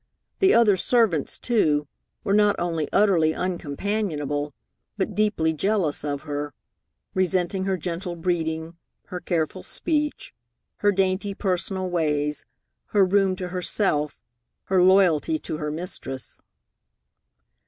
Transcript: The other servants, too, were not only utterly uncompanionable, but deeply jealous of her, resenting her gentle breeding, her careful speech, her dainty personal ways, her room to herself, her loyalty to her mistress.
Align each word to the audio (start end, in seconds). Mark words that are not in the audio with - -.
The 0.39 0.55
other 0.55 0.77
servants, 0.77 1.37
too, 1.37 1.87
were 2.23 2.33
not 2.33 2.55
only 2.59 2.89
utterly 2.91 3.33
uncompanionable, 3.35 4.51
but 4.97 5.13
deeply 5.13 5.53
jealous 5.53 6.03
of 6.03 6.21
her, 6.23 6.55
resenting 7.13 7.65
her 7.65 7.77
gentle 7.77 8.15
breeding, 8.15 8.77
her 9.09 9.19
careful 9.19 9.61
speech, 9.61 10.33
her 10.77 10.91
dainty 10.91 11.35
personal 11.35 11.87
ways, 11.87 12.45
her 12.85 13.05
room 13.05 13.35
to 13.35 13.49
herself, 13.49 14.19
her 14.63 14.81
loyalty 14.81 15.37
to 15.37 15.57
her 15.57 15.69
mistress. 15.69 16.41